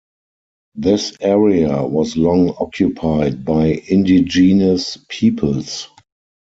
This 0.73 1.15
area 1.19 1.85
was 1.85 2.17
long 2.17 2.55
occupied 2.59 3.45
by 3.45 3.67
indigenous 3.85 4.97
peoples. 5.09 5.89